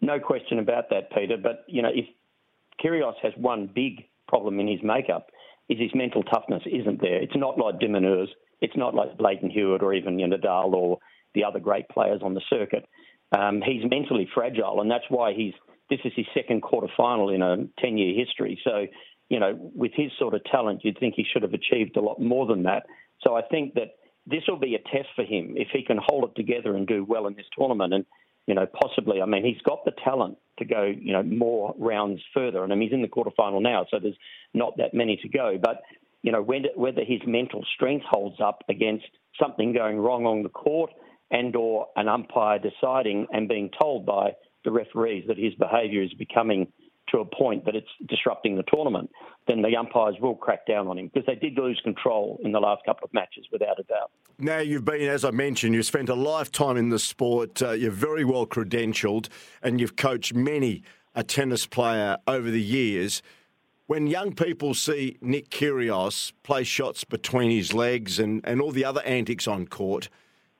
No 0.00 0.20
question 0.20 0.58
about 0.58 0.90
that, 0.90 1.12
Peter. 1.12 1.36
But, 1.36 1.64
you 1.66 1.82
know, 1.82 1.90
if 1.92 2.06
Kyrgios 2.82 3.14
has 3.22 3.32
one 3.36 3.68
big 3.72 4.04
problem 4.28 4.60
in 4.60 4.68
his 4.68 4.80
makeup, 4.82 5.30
is 5.68 5.78
his 5.78 5.94
mental 5.94 6.22
toughness 6.22 6.62
isn't 6.66 7.00
there. 7.00 7.22
It's 7.22 7.36
not 7.36 7.58
like 7.58 7.78
de 7.78 8.26
It's 8.60 8.76
not 8.76 8.94
like 8.94 9.18
Lleyton 9.18 9.50
Hewitt 9.50 9.82
or 9.82 9.92
even 9.92 10.18
you 10.18 10.26
know, 10.26 10.36
Nadal 10.36 10.72
or 10.72 10.98
the 11.34 11.44
other 11.44 11.60
great 11.60 11.88
players 11.88 12.20
on 12.22 12.34
the 12.34 12.40
circuit. 12.48 12.86
Um, 13.36 13.60
he's 13.60 13.82
mentally 13.88 14.28
fragile, 14.34 14.80
and 14.80 14.90
that's 14.90 15.04
why 15.10 15.34
he's 15.34 15.52
this 15.90 16.00
is 16.04 16.12
his 16.16 16.26
second 16.34 16.62
quarter 16.62 16.88
final 16.96 17.30
in 17.30 17.42
a 17.42 17.56
10 17.78 17.96
year 17.96 18.14
history. 18.14 18.60
So, 18.62 18.86
you 19.28 19.40
know, 19.40 19.58
with 19.74 19.92
his 19.94 20.10
sort 20.18 20.34
of 20.34 20.44
talent, 20.44 20.84
you'd 20.84 20.98
think 20.98 21.14
he 21.14 21.24
should 21.30 21.42
have 21.42 21.54
achieved 21.54 21.96
a 21.96 22.00
lot 22.00 22.20
more 22.20 22.46
than 22.46 22.64
that. 22.64 22.84
So 23.22 23.36
I 23.36 23.42
think 23.42 23.74
that 23.74 23.96
this 24.26 24.42
will 24.46 24.58
be 24.58 24.74
a 24.74 24.78
test 24.78 25.08
for 25.16 25.24
him 25.24 25.54
if 25.56 25.68
he 25.72 25.82
can 25.82 25.98
hold 26.06 26.24
it 26.24 26.36
together 26.36 26.76
and 26.76 26.86
do 26.86 27.04
well 27.04 27.26
in 27.26 27.34
this 27.34 27.46
tournament. 27.56 27.94
And, 27.94 28.04
you 28.48 28.54
know, 28.54 28.66
possibly, 28.66 29.20
I 29.20 29.26
mean, 29.26 29.44
he's 29.44 29.60
got 29.62 29.84
the 29.84 29.92
talent 30.02 30.38
to 30.58 30.64
go, 30.64 30.84
you 30.84 31.12
know, 31.12 31.22
more 31.22 31.74
rounds 31.78 32.22
further. 32.32 32.64
And 32.64 32.72
I 32.72 32.76
mean, 32.76 32.88
he's 32.88 32.94
in 32.94 33.02
the 33.02 33.08
quarterfinal 33.08 33.60
now, 33.60 33.84
so 33.90 33.98
there's 34.00 34.16
not 34.54 34.78
that 34.78 34.94
many 34.94 35.18
to 35.18 35.28
go. 35.28 35.58
But, 35.62 35.82
you 36.22 36.32
know, 36.32 36.42
whether 36.42 37.04
his 37.04 37.20
mental 37.26 37.62
strength 37.74 38.06
holds 38.08 38.40
up 38.40 38.64
against 38.70 39.04
something 39.38 39.74
going 39.74 39.98
wrong 39.98 40.24
on 40.24 40.42
the 40.42 40.48
court 40.48 40.90
and 41.30 41.54
or 41.54 41.88
an 41.94 42.08
umpire 42.08 42.58
deciding 42.58 43.26
and 43.32 43.50
being 43.50 43.70
told 43.78 44.06
by 44.06 44.30
the 44.64 44.72
referees 44.72 45.26
that 45.28 45.36
his 45.36 45.54
behaviour 45.54 46.02
is 46.02 46.14
becoming 46.14 46.72
to 47.10 47.18
a 47.18 47.24
point 47.24 47.64
that 47.64 47.74
it's 47.74 47.88
disrupting 48.06 48.56
the 48.56 48.64
tournament, 48.72 49.10
then 49.46 49.62
the 49.62 49.76
umpires 49.76 50.16
will 50.20 50.34
crack 50.34 50.66
down 50.66 50.88
on 50.88 50.98
him 50.98 51.10
because 51.12 51.26
they 51.26 51.34
did 51.34 51.58
lose 51.58 51.80
control 51.82 52.38
in 52.42 52.52
the 52.52 52.60
last 52.60 52.84
couple 52.84 53.04
of 53.04 53.12
matches, 53.14 53.46
without 53.50 53.78
a 53.78 53.82
doubt. 53.84 54.10
Now, 54.38 54.58
you've 54.58 54.84
been, 54.84 55.08
as 55.08 55.24
I 55.24 55.30
mentioned, 55.30 55.74
you've 55.74 55.86
spent 55.86 56.08
a 56.08 56.14
lifetime 56.14 56.76
in 56.76 56.90
the 56.90 56.98
sport. 56.98 57.60
Uh, 57.62 57.72
you're 57.72 57.90
very 57.90 58.24
well 58.24 58.46
credentialed 58.46 59.28
and 59.62 59.80
you've 59.80 59.96
coached 59.96 60.34
many 60.34 60.82
a 61.14 61.24
tennis 61.24 61.66
player 61.66 62.18
over 62.26 62.50
the 62.50 62.62
years. 62.62 63.22
When 63.86 64.06
young 64.06 64.34
people 64.34 64.74
see 64.74 65.16
Nick 65.20 65.50
Kyrgios 65.50 66.32
play 66.42 66.62
shots 66.62 67.04
between 67.04 67.50
his 67.50 67.72
legs 67.72 68.18
and, 68.18 68.42
and 68.44 68.60
all 68.60 68.70
the 68.70 68.84
other 68.84 69.02
antics 69.02 69.48
on 69.48 69.66
court, 69.66 70.08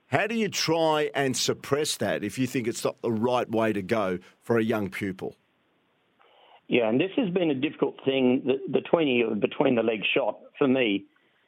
how 0.07 0.27
do 0.27 0.35
you 0.35 0.49
try 0.49 1.11
and 1.15 1.37
suppress 1.37 1.99
that 1.99 2.25
if 2.25 2.39
you 2.39 2.47
think 2.47 2.67
it's 2.67 2.83
not 2.83 3.01
the 3.03 3.13
right 3.13 3.49
way 3.49 3.75
to 3.75 3.83
go 3.83 4.19
for 4.41 4.57
a 4.57 4.65
young 4.65 4.89
pupil? 4.89 5.37
Yeah, 6.69 6.89
and 6.89 7.01
this 7.01 7.11
has 7.17 7.31
been 7.31 7.51
a 7.51 7.55
difficult 7.55 7.97
thing. 8.05 8.43
The, 8.45 8.81
the 8.81 8.83
20 8.83 9.25
between 9.41 9.75
the 9.75 9.83
leg 9.83 10.01
shot 10.15 10.39
for 10.59 10.69
me 10.69 11.05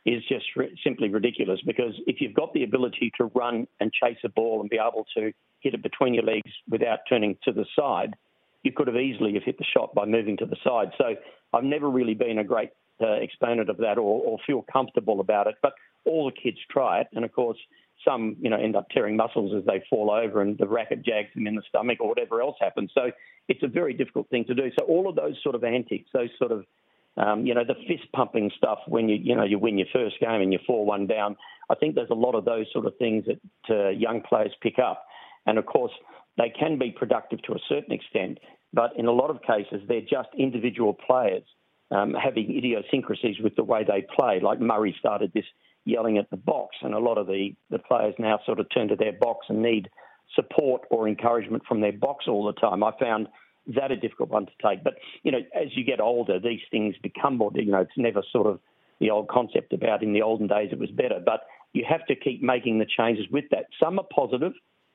is 0.07 0.23
just 0.29 0.47
simply 0.83 1.11
ridiculous 1.11 1.61
because 1.67 1.93
if 2.07 2.21
you've 2.21 2.35
got 2.35 2.55
the 2.55 2.65
ability 2.65 3.13
to 3.19 3.25
run 3.35 3.67
and 3.81 3.93
chase 3.93 4.17
a 4.25 4.31
ball 4.31 4.63
and 4.63 4.71
be 4.71 4.79
able 4.79 5.05
to 5.15 5.31
hit 5.61 5.75
it 5.75 5.83
between 5.83 6.15
your 6.15 6.25
legs 6.25 6.51
without 6.71 7.01
turning 7.07 7.37
to 7.45 7.53
the 7.53 7.67
side, 7.79 8.15
you 8.63 8.73
could 8.73 8.87
have 8.87 8.97
easily 8.97 9.35
have 9.35 9.43
hit 9.43 9.59
the 9.59 9.65
shot 9.65 9.95
by 9.95 10.07
moving 10.07 10.39
to 10.39 10.47
the 10.47 10.57
side. 10.65 10.91
So 10.97 11.17
I've 11.53 11.65
never 11.65 11.91
really 11.91 12.15
been 12.15 12.39
a 12.39 12.45
great 12.45 12.71
uh, 13.01 13.13
exponent 13.23 13.69
of 13.69 13.77
that 13.79 13.99
or, 13.99 14.23
or 14.23 14.39
feel 14.47 14.65
comfortable 14.73 15.21
about 15.21 15.47
it. 15.47 15.57
But 15.63 15.75
all 16.07 16.25
the 16.27 16.41
kids 16.41 16.59
try 16.71 17.01
it, 17.01 17.09
and 17.13 17.27
of 17.27 17.33
course 17.33 17.59
some, 18.05 18.37
you 18.41 18.51
know, 18.51 18.57
end 18.57 18.77
up 18.77 18.89
tearing 18.91 19.17
muscles 19.17 19.53
as 19.57 19.65
they 19.67 19.83
fall 19.89 20.11
over 20.11 20.43
and 20.43 20.57
the 20.59 20.67
racket 20.67 21.03
jags 21.05 21.29
them 21.35 21.47
in 21.47 21.55
the 21.55 21.63
stomach 21.69 21.99
or 22.01 22.09
whatever 22.09 22.41
else 22.41 22.57
happens. 22.61 22.91
So 22.95 23.11
it's 23.49 23.63
a 23.63 23.69
very 23.69 23.93
difficult 23.93 24.29
thing 24.31 24.45
to 24.47 24.55
do. 24.55 24.71
So 24.79 24.85
all 24.87 25.09
of 25.09 25.17
those 25.17 25.37
sort 25.43 25.55
of 25.55 25.65
antics, 25.65 26.09
those 26.13 26.31
sort 26.39 26.53
of, 26.53 26.65
um, 27.17 27.47
you 27.47 27.55
know, 27.55 27.65
the 27.65 27.75
fist 27.89 28.11
pumping 28.15 28.51
stuff 28.57 28.79
when 28.87 29.09
you, 29.09 29.17
you 29.17 29.37
know, 29.37 29.45
you 29.45 29.59
win 29.59 29.79
your 29.79 29.89
first 29.93 30.21
game 30.21 30.41
and 30.41 30.53
you 30.53 30.59
fall 30.67 30.87
one 30.87 31.07
down. 31.07 31.37
I 31.69 31.75
think 31.75 31.95
there's 31.95 32.11
a 32.11 32.15
lot 32.15 32.35
of 32.35 32.45
those 32.45 32.67
sort 32.73 32.87
of 32.87 32.97
things 32.99 33.25
that 33.27 33.41
uh, 33.75 33.89
young 33.91 34.23
players 34.23 34.53
pick 34.63 34.79
up. 34.79 35.05
And 35.47 35.59
of 35.59 35.67
course, 35.67 35.93
they 36.39 36.51
can 36.51 36.79
be 36.79 36.91
productive 36.91 37.43
to 37.43 37.53
a 37.53 37.59
certain 37.69 37.93
extent, 37.93 38.39
but 38.73 38.93
in 38.97 39.07
a 39.07 39.13
lot 39.13 39.31
of 39.31 39.43
cases, 39.43 39.83
they're 39.89 40.01
just 40.01 40.29
individual 40.39 40.95
players 40.95 41.43
um, 41.91 42.15
having 42.15 42.57
idiosyncrasies 42.57 43.37
with 43.43 43.57
the 43.57 43.65
way 43.65 43.85
they 43.85 44.07
play. 44.17 44.41
Like 44.41 44.61
Murray 44.61 44.95
started 44.99 45.33
this 45.35 45.45
yelling 45.85 46.19
at 46.19 46.31
the 46.31 46.37
box, 46.37 46.77
and 46.83 46.95
a 46.95 46.99
lot 46.99 47.19
of 47.19 47.27
the, 47.27 47.55
the 47.71 47.79
players 47.79 48.15
now 48.19 48.39
sort 48.45 48.61
of 48.61 48.67
turn 48.73 48.89
to 48.89 48.97
their 48.97 49.13
box 49.13 49.47
and 49.49 49.63
need 49.63 49.89
support 50.35 50.83
or 50.91 51.09
encouragement 51.09 51.63
from 51.67 51.81
their 51.81 51.93
box 51.93 52.27
all 52.29 52.45
the 52.45 52.53
time. 52.61 52.85
I 52.85 52.93
found 53.01 53.29
that 53.67 53.91
a 53.91 53.97
difficult 53.97 54.31
one 54.31 54.47
to 54.47 54.53
take. 54.63 54.83
But, 54.83 54.95
you 55.23 55.33
know, 55.33 55.41
as 55.55 55.69
you 55.77 55.85
get 55.85 56.01
older, 56.01 56.39
these 56.39 56.61
things 56.71 56.95
become 57.03 57.37
more, 57.37 57.51
you 57.55 57.71
know, 57.71 57.81
it's 57.81 57.91
never 57.97 58.23
sort 58.33 58.47
of 58.47 58.61
the 59.01 59.11
old 59.11 59.29
concept 59.29 59.73
about 59.73 60.03
in 60.03 60.13
the 60.13 60.23
olden 60.23 60.47
days 60.47 60.71
it 60.73 60.79
was 60.79 60.91
better. 60.91 61.21
But 61.25 61.43
you 61.73 61.85
have 61.89 62.07
to 62.07 62.17
keep 62.17 62.43
making 62.43 62.79
the 62.79 62.87
changes 62.87 63.27
with 63.31 63.45
that. 63.51 63.67
Some 63.83 63.99
are 63.99 64.07
positive, 64.15 64.53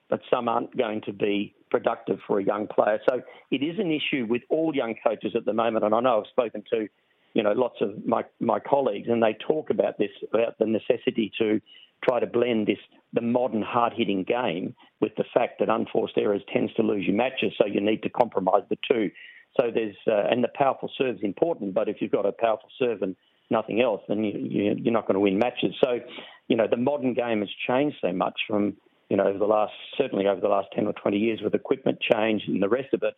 but 0.10 0.22
some 0.30 0.48
aren't 0.48 0.76
going 0.78 1.02
to 1.02 1.14
be 1.14 1.56
productive 1.72 2.20
for 2.28 2.40
a 2.40 2.44
young 2.44 2.68
player. 2.68 3.00
So 3.10 3.22
it 3.52 3.64
is 3.64 3.80
an 3.80 3.92
issue 3.92 4.26
with 4.28 4.44
all 4.50 4.76
young 4.76 4.96
coaches 5.04 5.34
at 5.36 5.46
the 5.46 5.54
moment. 5.54 5.86
And 5.86 5.96
I 5.96 6.00
know 6.00 6.20
I've 6.20 6.30
spoken 6.30 6.64
to 6.72 6.88
you 7.36 7.44
know, 7.44 7.52
lots 7.52 7.76
of 7.82 8.06
my, 8.06 8.24
my 8.40 8.60
colleagues, 8.60 9.10
and 9.10 9.22
they 9.22 9.36
talk 9.46 9.70
about 9.70 10.00
this, 10.00 10.10
about 10.34 10.58
the 10.58 10.66
necessity 10.66 11.32
to 11.38 11.62
try 12.04 12.20
to 12.20 12.26
blend 12.26 12.66
this, 12.66 12.78
the 13.12 13.22
modern 13.22 13.62
hard 13.62 13.94
hitting 13.94 14.24
game 14.24 14.74
with 15.02 15.12
the 15.18 15.26
fact 15.34 15.60
that 15.60 15.70
unforced 15.70 16.18
errors 16.18 16.42
tends 16.52 16.74
to 16.76 16.82
lose 16.82 17.04
you 17.06 17.14
matches, 17.14 17.52
so 17.58 17.68
you 17.68 17.82
need 17.82 18.02
to 18.04 18.10
compromise 18.10 18.64
the 18.70 18.78
two. 18.90 19.12
So 19.60 19.70
there's, 19.74 19.96
uh, 20.08 20.32
and 20.32 20.44
the 20.44 20.50
powerful 20.56 20.90
serve 20.98 21.18
is 21.18 21.24
important, 21.24 21.74
but 21.74 21.90
if 21.90 21.98
you've 22.00 22.12
got 22.12 22.26
a 22.26 22.32
powerful 22.32 22.70
serve 22.80 23.02
and 23.02 23.18
nothing 23.50 23.82
else, 23.82 24.02
then 24.08 24.24
you, 24.24 24.40
you, 24.40 24.76
you're 24.82 24.94
not 24.94 25.06
going 25.06 25.16
to 25.16 25.20
win 25.20 25.38
matches. 25.38 25.76
So, 25.84 26.00
you 26.48 26.56
know, 26.56 26.68
the 26.70 26.78
modern 26.78 27.14
game 27.14 27.40
has 27.40 27.50
changed 27.68 27.98
so 28.02 28.14
much 28.14 28.40
from, 28.48 28.78
you 29.10 29.18
know, 29.18 29.28
over 29.28 29.38
the 29.38 29.46
last, 29.46 29.74
certainly 29.98 30.26
over 30.28 30.40
the 30.40 30.48
last 30.48 30.70
10 30.74 30.88
or 30.88 30.94
20 30.94 31.18
years 31.18 31.42
with 31.44 31.54
equipment 31.54 32.00
change 32.00 32.44
and 32.48 32.64
the 32.64 32.70
rest 32.70 32.94
of 32.94 33.04
it. 33.04 33.16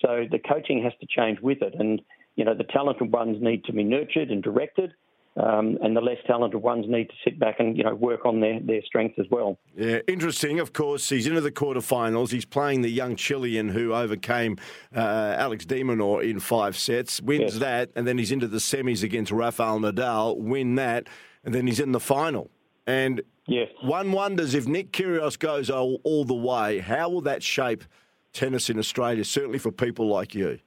So 0.00 0.24
the 0.30 0.38
coaching 0.38 0.82
has 0.84 0.94
to 1.00 1.06
change 1.06 1.40
with 1.40 1.60
it. 1.60 1.74
And, 1.78 2.00
you 2.38 2.44
know, 2.44 2.54
the 2.54 2.64
talented 2.64 3.12
ones 3.12 3.36
need 3.40 3.64
to 3.64 3.72
be 3.72 3.82
nurtured 3.82 4.30
and 4.30 4.42
directed. 4.42 4.94
Um, 5.36 5.78
and 5.82 5.96
the 5.96 6.00
less 6.00 6.16
talented 6.26 6.60
ones 6.60 6.86
need 6.88 7.08
to 7.10 7.14
sit 7.22 7.38
back 7.38 7.60
and 7.60 7.76
you 7.76 7.84
know 7.84 7.94
work 7.94 8.26
on 8.26 8.40
their, 8.40 8.58
their 8.60 8.82
strengths 8.84 9.20
as 9.20 9.26
well. 9.30 9.56
Yeah, 9.76 9.98
interesting. 10.08 10.58
Of 10.58 10.72
course, 10.72 11.08
he's 11.08 11.28
into 11.28 11.40
the 11.40 11.52
quarterfinals. 11.52 12.30
He's 12.30 12.44
playing 12.44 12.82
the 12.82 12.88
young 12.88 13.14
Chilean 13.14 13.68
who 13.68 13.92
overcame 13.92 14.56
uh, 14.96 15.36
Alex 15.38 15.64
de 15.64 15.82
Minaur 15.82 16.28
in 16.28 16.40
five 16.40 16.76
sets, 16.76 17.20
wins 17.20 17.52
yes. 17.52 17.58
that, 17.58 17.90
and 17.94 18.04
then 18.04 18.18
he's 18.18 18.32
into 18.32 18.48
the 18.48 18.58
semis 18.58 19.04
against 19.04 19.30
Rafael 19.30 19.78
Nadal, 19.78 20.38
win 20.38 20.74
that, 20.74 21.06
and 21.44 21.54
then 21.54 21.68
he's 21.68 21.78
in 21.78 21.92
the 21.92 22.00
final. 22.00 22.50
And 22.88 23.22
yes. 23.46 23.68
one 23.82 24.10
wonders 24.10 24.54
if 24.54 24.66
Nick 24.66 24.92
Kyrgios 24.92 25.38
goes 25.38 25.70
all, 25.70 26.00
all 26.02 26.24
the 26.24 26.34
way, 26.34 26.78
how 26.78 27.10
will 27.10 27.20
that 27.22 27.44
shape 27.44 27.84
tennis 28.32 28.70
in 28.70 28.78
Australia? 28.78 29.24
Certainly 29.24 29.58
for 29.58 29.70
people 29.70 30.08
like 30.08 30.34
you 30.34 30.58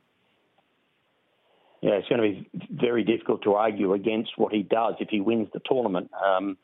yeah, 1.81 1.93
it's 1.93 2.07
going 2.07 2.21
to 2.21 2.41
be 2.41 2.49
very 2.69 3.03
difficult 3.03 3.43
to 3.43 3.55
argue 3.55 3.93
against 3.93 4.31
what 4.37 4.53
he 4.53 4.61
does 4.61 4.95
if 4.99 5.09
he 5.09 5.19
wins 5.19 5.49
the 5.51 5.61
tournament. 5.65 6.11
Um, 6.13 6.57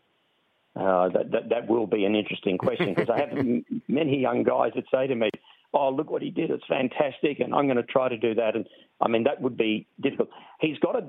uh, 0.76 1.10
that, 1.10 1.32
that, 1.32 1.50
that 1.50 1.68
will 1.68 1.88
be 1.88 2.06
an 2.06 2.16
interesting 2.16 2.60
question 2.60 2.94
because 2.94 3.10
I 3.10 3.20
have 3.22 3.34
many 3.88 4.20
young 4.20 4.44
guys 4.44 4.74
that 4.76 4.84
say 4.94 5.08
to 5.08 5.16
me, 5.16 5.32
"Oh, 5.74 5.90
look 5.90 6.12
what 6.12 6.22
he 6.22 6.30
did! 6.30 6.52
It's 6.52 6.64
fantastic," 6.68 7.40
and 7.40 7.56
I'm 7.56 7.66
going 7.66 7.78
to 7.78 7.84
try 7.84 8.10
to 8.10 8.18
do 8.18 8.36
that. 8.36 8.56
And 8.56 8.68
I 9.02 9.08
mean, 9.08 9.24
that 9.24 9.42
would 9.42 9.58
be 9.58 9.88
difficult. 10.00 10.30
He's 10.62 10.78
got 10.78 10.96
a 10.96 11.08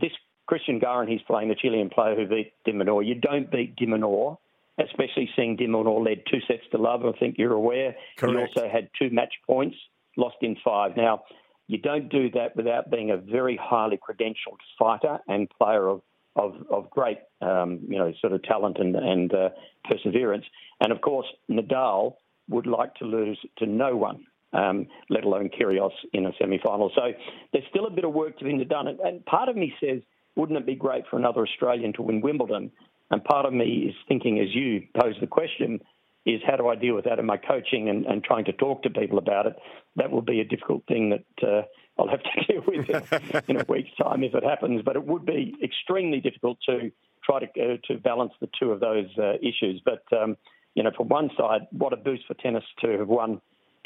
this 0.00 0.12
Cristian 0.50 0.80
Garin. 0.80 1.08
He's 1.08 1.20
playing 1.26 1.50
the 1.50 1.54
Chilean 1.54 1.90
player 1.90 2.16
who 2.16 2.26
beat 2.26 2.54
de 2.64 2.72
Minaur. 2.72 3.06
You 3.06 3.16
don't 3.16 3.50
beat 3.50 3.76
de 3.76 3.84
Minaur, 3.84 4.38
especially 4.78 5.28
seeing 5.36 5.56
de 5.56 5.66
Minaur 5.66 6.02
led 6.02 6.22
two 6.30 6.40
sets 6.48 6.62
to 6.70 6.78
love. 6.78 7.04
I 7.04 7.12
think 7.18 7.36
you're 7.36 7.52
aware. 7.52 7.94
Correct. 8.16 8.34
He 8.34 8.60
also 8.60 8.70
had 8.72 8.88
two 8.98 9.10
match 9.10 9.34
points, 9.46 9.76
lost 10.16 10.36
in 10.40 10.56
five. 10.64 10.96
Now 10.96 11.24
you 11.68 11.78
don't 11.78 12.08
do 12.08 12.30
that 12.30 12.56
without 12.56 12.90
being 12.90 13.10
a 13.10 13.16
very 13.16 13.58
highly 13.60 13.98
credentialed 13.98 14.60
fighter 14.78 15.18
and 15.28 15.48
player 15.50 15.88
of 15.88 16.02
of, 16.34 16.54
of 16.70 16.88
great, 16.88 17.18
um, 17.42 17.80
you 17.88 17.98
know, 17.98 18.10
sort 18.20 18.32
of 18.32 18.42
talent 18.42 18.78
and, 18.78 18.96
and 18.96 19.34
uh, 19.34 19.50
perseverance. 19.84 20.46
And 20.80 20.90
of 20.90 21.02
course, 21.02 21.26
Nadal 21.50 22.14
would 22.48 22.66
like 22.66 22.94
to 22.96 23.04
lose 23.04 23.38
to 23.58 23.66
no 23.66 23.96
one, 23.96 24.24
um, 24.54 24.86
let 25.10 25.24
alone 25.24 25.50
Kyrgios 25.50 25.90
in 26.12 26.24
a 26.24 26.32
semi-final. 26.40 26.90
So 26.94 27.12
there's 27.52 27.64
still 27.68 27.86
a 27.86 27.90
bit 27.90 28.04
of 28.04 28.14
work 28.14 28.38
to 28.38 28.44
be 28.44 28.64
done. 28.64 28.86
And 28.88 29.24
part 29.26 29.48
of 29.48 29.56
me 29.56 29.74
says, 29.78 30.00
wouldn't 30.34 30.58
it 30.58 30.64
be 30.64 30.74
great 30.74 31.04
for 31.10 31.18
another 31.18 31.42
Australian 31.42 31.92
to 31.94 32.02
win 32.02 32.22
Wimbledon? 32.22 32.72
And 33.10 33.22
part 33.22 33.44
of 33.44 33.52
me 33.52 33.88
is 33.90 33.94
thinking, 34.08 34.40
as 34.40 34.54
you 34.54 34.86
pose 34.98 35.16
the 35.20 35.26
question, 35.26 35.80
is 36.24 36.40
how 36.46 36.56
do 36.56 36.68
I 36.68 36.76
deal 36.76 36.94
with 36.94 37.04
that? 37.04 37.18
in 37.18 37.26
my 37.26 37.36
coaching 37.36 37.88
and, 37.88 38.06
and 38.06 38.22
trying 38.22 38.44
to 38.44 38.52
talk 38.52 38.82
to 38.82 38.90
people 38.90 39.18
about 39.18 39.46
it? 39.46 39.56
That 39.96 40.10
will 40.10 40.22
be 40.22 40.40
a 40.40 40.44
difficult 40.44 40.84
thing 40.86 41.10
that 41.10 41.46
uh, 41.46 41.62
I'll 41.98 42.08
have 42.08 42.22
to 42.22 42.44
deal 42.52 42.62
with 42.66 42.88
in, 42.88 43.42
in, 43.48 43.60
a 43.60 43.64
week's 43.68 43.94
time 43.96 44.22
if 44.22 44.34
it 44.34 44.44
happens. 44.44 44.82
But 44.84 44.96
it 44.96 45.04
would 45.04 45.26
be 45.26 45.54
extremely 45.62 46.20
difficult 46.20 46.58
to 46.68 46.90
try 47.24 47.40
to 47.40 47.46
uh, 47.46 47.76
to 47.88 47.98
balance 47.98 48.32
the 48.40 48.48
two 48.58 48.70
of 48.70 48.80
those 48.80 49.06
uh, 49.18 49.34
issues. 49.34 49.82
But 49.84 50.04
um, 50.16 50.36
you 50.74 50.82
know, 50.82 50.90
from 50.96 51.08
one 51.08 51.30
side, 51.36 51.62
what 51.70 51.92
a 51.92 51.96
boost 51.96 52.26
for 52.26 52.34
tennis 52.34 52.64
to 52.82 52.98
have 52.98 53.08
won 53.08 53.40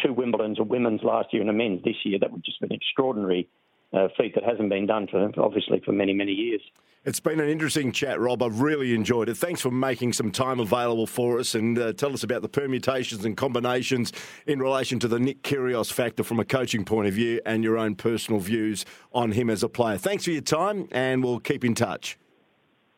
two 0.05 0.15
Wimbledons, 0.15 0.59
a 0.59 0.63
women's 0.63 1.03
last 1.03 1.29
year 1.33 1.41
and 1.41 1.51
a 1.51 1.55
men's 1.55 1.83
this 1.85 1.97
year. 2.05 2.19
That 2.21 2.33
would 2.33 2.45
just 2.45 2.61
be 2.61 2.67
an 2.67 2.75
extraordinary 2.75 3.49
uh, 3.93 4.09
feat 4.19 4.35
that 4.35 4.45
hasn't 4.45 4.69
been 4.69 4.87
done 4.87 5.07
for 5.11 5.31
obviously 5.39 5.81
for 5.85 5.93
many 5.93 6.13
many 6.13 6.33
years. 6.33 6.63
It's 7.07 7.21
been 7.21 7.39
an 7.39 7.49
interesting 7.49 7.93
chat, 7.93 8.19
Rob. 8.19 8.43
I've 8.43 8.61
really 8.61 8.93
enjoyed 8.93 9.29
it. 9.29 9.37
Thanks 9.37 9.61
for 9.61 9.71
making 9.71 10.13
some 10.13 10.33
time 10.33 10.59
available 10.59 11.07
for 11.07 11.39
us 11.39 11.55
and 11.55 11.79
uh, 11.79 11.93
tell 11.93 12.13
us 12.13 12.25
about 12.25 12.43
the 12.43 12.49
permutations 12.49 13.25
and 13.25 13.37
combinations 13.37 14.13
in 14.45 14.59
relation 14.59 14.99
to 14.99 15.07
the 15.07 15.21
Nick 15.21 15.45
Kyrgios 15.45 15.93
factor 15.93 16.25
from 16.25 16.41
a 16.41 16.45
coaching 16.45 16.85
point 16.85 17.07
of 17.07 17.15
view 17.15 17.41
and 17.47 17.63
your 17.63 17.79
own 17.79 17.95
personal 17.95 18.41
views 18.41 18.85
on 19.13 19.31
him 19.31 19.51
as 19.51 19.63
a 19.63 19.69
player. 19.69 19.99
Thanks 19.99 20.25
for 20.25 20.33
your 20.33 20.43
time, 20.43 20.89
and 20.91 21.23
we'll 21.23 21.39
keep 21.39 21.65
in 21.65 21.77
touch. 21.77 22.19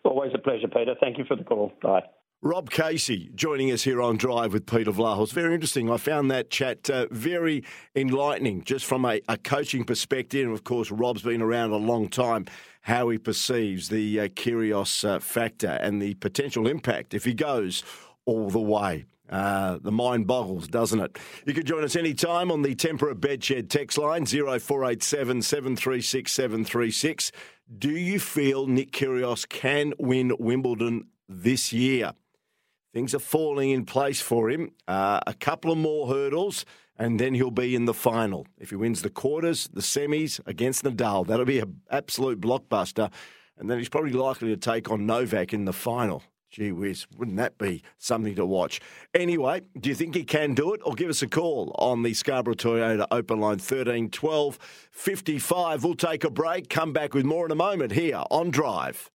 Always 0.04 0.33
a 0.35 0.38
pleasure, 0.38 0.68
Peter. 0.68 0.95
Thank 0.99 1.18
you 1.18 1.26
for 1.26 1.37
the 1.37 1.45
call. 1.45 1.75
Bye. 1.83 2.04
Rob 2.40 2.71
Casey 2.71 3.33
joining 3.35 3.73
us 3.73 3.83
here 3.83 4.00
on 4.00 4.16
Drive 4.16 4.52
with 4.52 4.64
Peter 4.64 4.92
Vlahos. 4.92 5.33
Very 5.33 5.54
interesting. 5.54 5.90
I 5.90 5.97
found 5.97 6.30
that 6.30 6.50
chat 6.50 6.88
uh, 6.88 7.09
very 7.11 7.64
enlightening 7.97 8.62
just 8.62 8.87
from 8.87 9.04
a, 9.04 9.21
a, 9.28 9.37
coaching 9.37 9.83
perspective. 9.83 10.47
And 10.47 10.54
of 10.54 10.62
course, 10.62 10.92
Rob's 10.92 11.23
been 11.23 11.42
around 11.42 11.73
a 11.73 11.76
long 11.76 12.09
time, 12.09 12.47
how 12.83 13.09
he 13.09 13.18
perceives 13.18 13.88
the 13.88 14.21
uh, 14.21 14.28
uh, 14.28 15.18
factor 15.18 15.66
and 15.80 16.00
the 16.00 16.14
potential 16.14 16.68
impact 16.68 17.12
if 17.12 17.25
he 17.25 17.35
goes 17.35 17.83
all 18.25 18.50
the 18.50 18.61
way. 18.61 19.07
Uh, 19.28 19.78
the 19.83 19.90
mind 19.90 20.28
boggles, 20.28 20.68
doesn't 20.68 21.00
it? 21.00 21.18
You 21.45 21.54
can 21.54 21.66
join 21.66 21.83
us 21.83 21.97
anytime 21.97 22.52
on 22.52 22.62
the 22.62 22.76
Tempera 22.76 23.16
Bedshed 23.16 23.68
text 23.68 23.99
line 23.99 24.26
0487 24.26 25.42
736 25.42 26.30
736. 26.30 27.33
Do 27.76 27.90
you 27.90 28.21
feel 28.21 28.68
Nick 28.68 28.92
Kyrgios 28.92 29.47
can 29.49 29.92
win 29.99 30.35
Wimbledon 30.38 31.09
this 31.28 31.73
year? 31.73 32.12
Things 32.92 33.14
are 33.14 33.18
falling 33.18 33.71
in 33.71 33.85
place 33.85 34.21
for 34.21 34.50
him. 34.50 34.73
Uh, 34.87 35.21
a 35.26 35.35
couple 35.35 35.71
of 35.71 35.78
more 35.78 36.09
hurdles, 36.09 36.64
and 36.99 37.21
then 37.21 37.35
he'll 37.35 37.50
be 37.50 37.75
in 37.75 37.85
the 37.85 37.95
final. 37.95 38.47
If 38.59 38.71
he 38.71 38.76
wins 38.76 39.02
the 39.02 39.11
quarters, 39.11 39.68
the 39.73 39.83
semis 39.83 40.40
against 40.47 40.85
Nadal, 40.85 41.26
that'll 41.26 41.45
be 41.45 41.61
an 41.61 41.80
absolute 41.90 42.40
blockbuster. 42.40 43.11
And 43.59 43.68
then 43.68 43.78
he's 43.78 43.88
probably 43.88 44.12
likely 44.12 44.49
to 44.49 44.57
take 44.57 44.90
on 44.90 45.04
Novak 45.04 45.52
in 45.52 45.64
the 45.64 45.73
final. 45.73 46.23
Gee 46.50 46.73
whiz, 46.73 47.07
wouldn't 47.14 47.37
that 47.37 47.59
be 47.59 47.83
something 47.99 48.35
to 48.37 48.47
watch? 48.47 48.80
Anyway, 49.12 49.61
do 49.78 49.90
you 49.90 49.95
think 49.95 50.14
he 50.14 50.25
can 50.25 50.54
do 50.54 50.73
it? 50.73 50.80
Or 50.83 50.95
give 50.95 51.11
us 51.11 51.21
a 51.21 51.28
call 51.28 51.75
on 51.78 52.02
the 52.02 52.14
Scarborough 52.14 52.54
Toyota 52.54 53.07
open 53.11 53.38
line 53.38 53.59
13 53.59 54.09
12 54.09 54.59
55. 54.90 55.85
We'll 55.85 55.95
take 55.95 56.25
a 56.25 56.30
break, 56.30 56.71
come 56.71 56.95
back 56.95 57.12
with 57.12 57.26
more 57.26 57.45
in 57.45 57.52
a 57.52 57.54
moment 57.54 57.92
here 57.92 58.23
on 58.30 58.50
Drive. 58.50 59.07